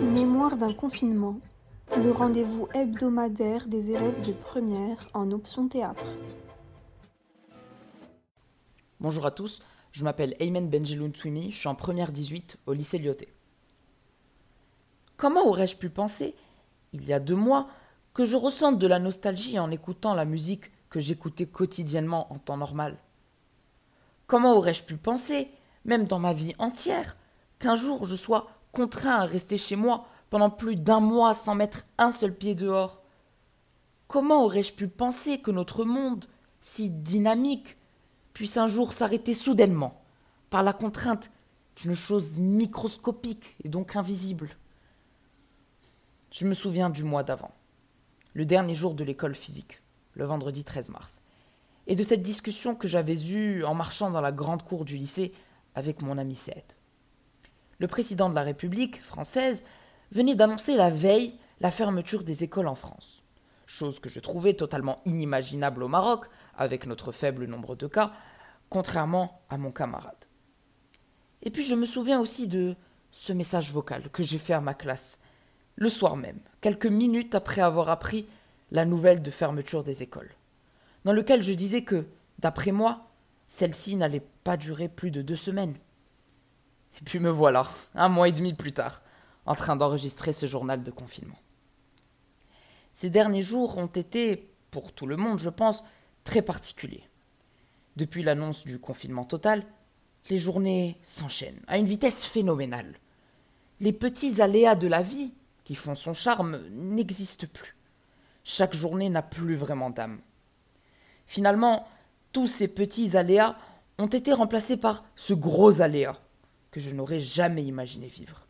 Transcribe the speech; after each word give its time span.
Mémoire 0.00 0.56
d'un 0.56 0.72
confinement, 0.72 1.38
le 1.96 2.10
rendez-vous 2.10 2.66
hebdomadaire 2.72 3.66
des 3.66 3.90
élèves 3.90 4.22
de 4.22 4.32
première 4.32 4.96
en 5.12 5.30
option 5.32 5.68
théâtre. 5.68 6.06
Bonjour 9.00 9.26
à 9.26 9.30
tous, 9.30 9.60
je 9.90 10.04
m'appelle 10.04 10.34
Aymen 10.40 10.70
Benjeloun 10.70 11.12
Twimi, 11.12 11.50
je 11.50 11.56
suis 11.58 11.68
en 11.68 11.74
première 11.74 12.12
18 12.12 12.58
au 12.66 12.72
lycée 12.72 12.98
Lyoté. 12.98 13.28
Comment 15.16 15.46
aurais-je 15.46 15.76
pu 15.76 15.90
penser, 15.90 16.34
il 16.92 17.04
y 17.04 17.12
a 17.12 17.20
deux 17.20 17.36
mois, 17.36 17.68
que 18.14 18.24
je 18.24 18.36
ressente 18.36 18.78
de 18.78 18.86
la 18.86 18.98
nostalgie 18.98 19.58
en 19.58 19.70
écoutant 19.70 20.14
la 20.14 20.24
musique 20.24 20.70
que 20.88 21.00
j'écoutais 21.00 21.46
quotidiennement 21.46 22.32
en 22.32 22.38
temps 22.38 22.56
normal? 22.56 22.96
Comment 24.26 24.54
aurais-je 24.54 24.84
pu 24.84 24.96
penser, 24.96 25.50
même 25.84 26.06
dans 26.06 26.18
ma 26.18 26.32
vie 26.32 26.54
entière, 26.58 27.16
qu'un 27.58 27.76
jour 27.76 28.06
je 28.06 28.16
sois 28.16 28.48
contraint 28.72 29.20
à 29.20 29.24
rester 29.24 29.58
chez 29.58 29.76
moi 29.76 30.06
pendant 30.30 30.50
plus 30.50 30.76
d'un 30.76 31.00
mois 31.00 31.34
sans 31.34 31.54
mettre 31.54 31.84
un 31.98 32.10
seul 32.10 32.34
pied 32.34 32.54
dehors. 32.54 33.02
Comment 34.08 34.44
aurais-je 34.44 34.72
pu 34.72 34.88
penser 34.88 35.40
que 35.40 35.50
notre 35.50 35.84
monde, 35.84 36.24
si 36.60 36.90
dynamique, 36.90 37.76
puisse 38.32 38.56
un 38.56 38.66
jour 38.66 38.92
s'arrêter 38.92 39.34
soudainement, 39.34 40.02
par 40.50 40.62
la 40.62 40.72
contrainte 40.72 41.30
d'une 41.76 41.94
chose 41.94 42.38
microscopique 42.38 43.56
et 43.62 43.68
donc 43.68 43.94
invisible? 43.94 44.48
Je 46.30 46.46
me 46.46 46.54
souviens 46.54 46.88
du 46.88 47.04
mois 47.04 47.22
d'avant, 47.22 47.52
le 48.32 48.46
dernier 48.46 48.74
jour 48.74 48.94
de 48.94 49.04
l'école 49.04 49.34
physique, 49.34 49.82
le 50.14 50.24
vendredi 50.24 50.64
13 50.64 50.88
mars, 50.88 51.22
et 51.86 51.94
de 51.94 52.02
cette 52.02 52.22
discussion 52.22 52.74
que 52.74 52.88
j'avais 52.88 53.30
eue 53.32 53.64
en 53.64 53.74
marchant 53.74 54.10
dans 54.10 54.20
la 54.22 54.32
grande 54.32 54.62
cour 54.62 54.86
du 54.86 54.96
lycée 54.96 55.34
avec 55.74 56.00
mon 56.00 56.16
ami 56.16 56.36
Seth 56.36 56.78
le 57.78 57.86
président 57.86 58.28
de 58.28 58.34
la 58.34 58.42
République 58.42 59.02
française 59.02 59.64
venait 60.10 60.34
d'annoncer 60.34 60.76
la 60.76 60.90
veille 60.90 61.34
la 61.60 61.70
fermeture 61.70 62.24
des 62.24 62.42
écoles 62.42 62.66
en 62.66 62.74
France. 62.74 63.22
Chose 63.66 64.00
que 64.00 64.10
je 64.10 64.20
trouvais 64.20 64.54
totalement 64.54 65.00
inimaginable 65.04 65.82
au 65.84 65.88
Maroc, 65.88 66.26
avec 66.56 66.86
notre 66.86 67.12
faible 67.12 67.46
nombre 67.46 67.76
de 67.76 67.86
cas, 67.86 68.12
contrairement 68.68 69.40
à 69.48 69.58
mon 69.58 69.70
camarade. 69.70 70.26
Et 71.42 71.50
puis 71.50 71.62
je 71.62 71.76
me 71.76 71.86
souviens 71.86 72.20
aussi 72.20 72.48
de 72.48 72.74
ce 73.12 73.32
message 73.32 73.70
vocal 73.70 74.10
que 74.10 74.22
j'ai 74.22 74.38
fait 74.38 74.54
à 74.54 74.60
ma 74.60 74.74
classe, 74.74 75.20
le 75.76 75.88
soir 75.88 76.16
même, 76.16 76.40
quelques 76.60 76.86
minutes 76.86 77.34
après 77.34 77.62
avoir 77.62 77.88
appris 77.88 78.26
la 78.72 78.84
nouvelle 78.84 79.22
de 79.22 79.30
fermeture 79.30 79.84
des 79.84 80.02
écoles, 80.02 80.34
dans 81.04 81.12
lequel 81.12 81.42
je 81.42 81.52
disais 81.52 81.84
que, 81.84 82.06
d'après 82.40 82.72
moi, 82.72 83.06
celle-ci 83.46 83.96
n'allait 83.96 84.26
pas 84.44 84.56
durer 84.56 84.88
plus 84.88 85.10
de 85.10 85.22
deux 85.22 85.36
semaines. 85.36 85.76
Et 87.00 87.04
puis 87.04 87.18
me 87.18 87.30
voilà, 87.30 87.66
un 87.94 88.08
mois 88.08 88.28
et 88.28 88.32
demi 88.32 88.52
plus 88.52 88.72
tard, 88.72 89.02
en 89.46 89.54
train 89.54 89.76
d'enregistrer 89.76 90.32
ce 90.32 90.46
journal 90.46 90.82
de 90.82 90.90
confinement. 90.90 91.38
Ces 92.94 93.10
derniers 93.10 93.42
jours 93.42 93.78
ont 93.78 93.86
été, 93.86 94.50
pour 94.70 94.92
tout 94.92 95.06
le 95.06 95.16
monde 95.16 95.38
je 95.38 95.48
pense, 95.48 95.84
très 96.24 96.42
particuliers. 96.42 97.08
Depuis 97.96 98.22
l'annonce 98.22 98.64
du 98.64 98.78
confinement 98.78 99.24
total, 99.24 99.64
les 100.30 100.38
journées 100.38 100.98
s'enchaînent 101.02 101.62
à 101.66 101.78
une 101.78 101.86
vitesse 101.86 102.24
phénoménale. 102.24 102.96
Les 103.80 103.92
petits 103.92 104.40
aléas 104.40 104.76
de 104.76 104.86
la 104.86 105.02
vie, 105.02 105.34
qui 105.64 105.74
font 105.74 105.94
son 105.94 106.12
charme, 106.12 106.60
n'existent 106.70 107.46
plus. 107.52 107.76
Chaque 108.44 108.74
journée 108.74 109.08
n'a 109.08 109.22
plus 109.22 109.54
vraiment 109.54 109.90
d'âme. 109.90 110.20
Finalement, 111.26 111.86
tous 112.32 112.46
ces 112.46 112.68
petits 112.68 113.16
aléas 113.16 113.56
ont 113.98 114.06
été 114.06 114.32
remplacés 114.32 114.76
par 114.76 115.04
ce 115.16 115.34
gros 115.34 115.80
aléa, 115.80 116.16
que 116.72 116.80
je 116.80 116.90
n'aurais 116.90 117.20
jamais 117.20 117.62
imaginé 117.62 118.08
vivre. 118.08 118.48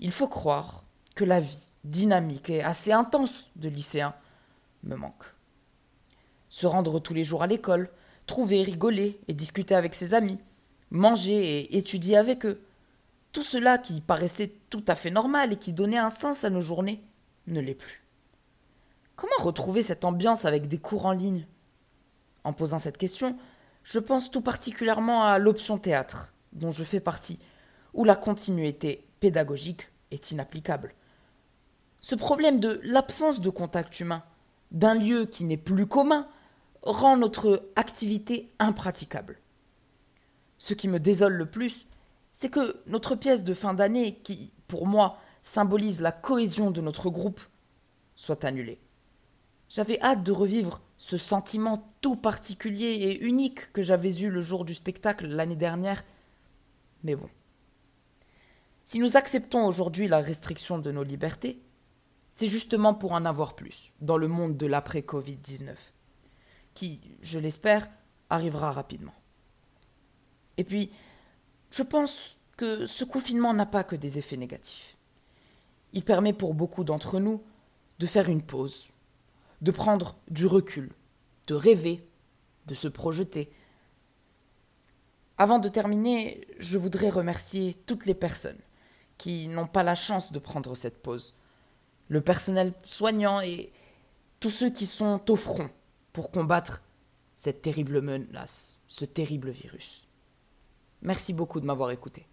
Il 0.00 0.12
faut 0.12 0.28
croire 0.28 0.84
que 1.14 1.24
la 1.24 1.40
vie 1.40 1.70
dynamique 1.84 2.50
et 2.50 2.62
assez 2.62 2.92
intense 2.92 3.50
de 3.56 3.70
lycéen 3.70 4.14
me 4.82 4.96
manque. 4.96 5.24
Se 6.50 6.66
rendre 6.66 6.98
tous 6.98 7.14
les 7.14 7.24
jours 7.24 7.42
à 7.42 7.46
l'école, 7.46 7.90
trouver, 8.26 8.62
rigoler 8.62 9.18
et 9.28 9.34
discuter 9.34 9.74
avec 9.74 9.94
ses 9.94 10.12
amis, 10.12 10.38
manger 10.90 11.60
et 11.60 11.78
étudier 11.78 12.16
avec 12.16 12.44
eux, 12.44 12.60
tout 13.32 13.42
cela 13.42 13.78
qui 13.78 14.00
paraissait 14.00 14.52
tout 14.68 14.84
à 14.88 14.94
fait 14.94 15.10
normal 15.10 15.52
et 15.52 15.56
qui 15.56 15.72
donnait 15.72 15.96
un 15.96 16.10
sens 16.10 16.44
à 16.44 16.50
nos 16.50 16.60
journées 16.60 17.02
ne 17.46 17.60
l'est 17.60 17.74
plus. 17.74 18.02
Comment 19.16 19.32
retrouver 19.40 19.82
cette 19.82 20.04
ambiance 20.04 20.44
avec 20.44 20.66
des 20.66 20.78
cours 20.78 21.06
en 21.06 21.12
ligne? 21.12 21.46
En 22.42 22.52
posant 22.52 22.78
cette 22.78 22.98
question, 22.98 23.36
je 23.84 23.98
pense 24.00 24.30
tout 24.30 24.40
particulièrement 24.40 25.24
à 25.24 25.38
l'option 25.38 25.78
théâtre, 25.78 26.33
dont 26.54 26.70
je 26.70 26.84
fais 26.84 27.00
partie, 27.00 27.38
où 27.92 28.04
la 28.04 28.16
continuité 28.16 29.06
pédagogique 29.20 29.88
est 30.10 30.30
inapplicable. 30.30 30.94
Ce 32.00 32.14
problème 32.14 32.60
de 32.60 32.80
l'absence 32.84 33.40
de 33.40 33.50
contact 33.50 33.98
humain, 34.00 34.22
d'un 34.70 34.94
lieu 34.94 35.26
qui 35.26 35.44
n'est 35.44 35.56
plus 35.56 35.86
commun, 35.86 36.28
rend 36.82 37.16
notre 37.16 37.70
activité 37.76 38.52
impraticable. 38.58 39.38
Ce 40.58 40.74
qui 40.74 40.88
me 40.88 41.00
désole 41.00 41.34
le 41.34 41.46
plus, 41.46 41.86
c'est 42.32 42.50
que 42.50 42.82
notre 42.86 43.14
pièce 43.14 43.44
de 43.44 43.54
fin 43.54 43.74
d'année, 43.74 44.16
qui, 44.22 44.52
pour 44.68 44.86
moi, 44.86 45.18
symbolise 45.42 46.00
la 46.00 46.12
cohésion 46.12 46.70
de 46.70 46.80
notre 46.80 47.10
groupe, 47.10 47.40
soit 48.16 48.44
annulée. 48.44 48.80
J'avais 49.68 50.00
hâte 50.00 50.22
de 50.22 50.32
revivre 50.32 50.82
ce 50.98 51.16
sentiment 51.16 51.92
tout 52.00 52.16
particulier 52.16 52.86
et 52.86 53.24
unique 53.24 53.72
que 53.72 53.82
j'avais 53.82 54.14
eu 54.20 54.30
le 54.30 54.40
jour 54.40 54.64
du 54.64 54.74
spectacle 54.74 55.26
l'année 55.26 55.56
dernière 55.56 56.04
mais 57.04 57.14
bon. 57.14 57.28
Si 58.84 58.98
nous 58.98 59.16
acceptons 59.16 59.64
aujourd'hui 59.64 60.08
la 60.08 60.20
restriction 60.20 60.78
de 60.78 60.90
nos 60.90 61.04
libertés, 61.04 61.60
c'est 62.32 62.48
justement 62.48 62.94
pour 62.94 63.12
en 63.12 63.24
avoir 63.24 63.54
plus 63.54 63.92
dans 64.00 64.16
le 64.16 64.28
monde 64.28 64.56
de 64.56 64.66
l'après-Covid-19, 64.66 65.76
qui, 66.74 67.00
je 67.22 67.38
l'espère, 67.38 67.88
arrivera 68.28 68.72
rapidement. 68.72 69.14
Et 70.56 70.64
puis, 70.64 70.90
je 71.70 71.82
pense 71.82 72.36
que 72.56 72.86
ce 72.86 73.04
confinement 73.04 73.54
n'a 73.54 73.66
pas 73.66 73.84
que 73.84 73.96
des 73.96 74.18
effets 74.18 74.36
négatifs. 74.36 74.96
Il 75.92 76.04
permet 76.04 76.32
pour 76.32 76.54
beaucoup 76.54 76.84
d'entre 76.84 77.20
nous 77.20 77.42
de 78.00 78.06
faire 78.06 78.28
une 78.28 78.42
pause, 78.42 78.90
de 79.62 79.70
prendre 79.70 80.16
du 80.28 80.46
recul, 80.46 80.92
de 81.46 81.54
rêver, 81.54 82.06
de 82.66 82.74
se 82.74 82.88
projeter, 82.88 83.52
avant 85.36 85.58
de 85.58 85.68
terminer, 85.68 86.46
je 86.58 86.78
voudrais 86.78 87.08
remercier 87.08 87.74
toutes 87.86 88.06
les 88.06 88.14
personnes 88.14 88.60
qui 89.18 89.48
n'ont 89.48 89.66
pas 89.66 89.82
la 89.82 89.96
chance 89.96 90.32
de 90.32 90.38
prendre 90.38 90.76
cette 90.76 91.02
pause. 91.02 91.34
Le 92.08 92.20
personnel 92.20 92.72
soignant 92.84 93.40
et 93.40 93.72
tous 94.38 94.50
ceux 94.50 94.70
qui 94.70 94.86
sont 94.86 95.20
au 95.30 95.36
front 95.36 95.70
pour 96.12 96.30
combattre 96.30 96.82
cette 97.34 97.62
terrible 97.62 98.00
menace, 98.00 98.78
ce 98.86 99.04
terrible 99.04 99.50
virus. 99.50 100.06
Merci 101.02 101.32
beaucoup 101.32 101.60
de 101.60 101.66
m'avoir 101.66 101.90
écouté. 101.90 102.26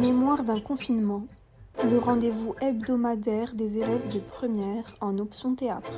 Mémoire 0.00 0.42
d'un 0.42 0.60
confinement 0.60 1.26
le 1.78 1.98
rendez-vous 1.98 2.54
hebdomadaire 2.60 3.54
des 3.54 3.78
élèves 3.78 4.08
de 4.10 4.20
première 4.20 4.84
en 5.00 5.18
option 5.18 5.54
théâtre. 5.54 5.92